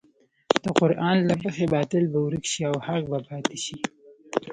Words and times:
د 0.63 0.65
قران 0.79 1.17
له 1.29 1.35
مخې 1.43 1.65
باطل 1.75 2.03
به 2.11 2.19
ورک 2.25 2.43
شي 2.51 2.61
او 2.69 2.75
حق 2.85 3.03
به 3.11 3.19
پاتې 3.29 3.57
شي. 3.63 3.77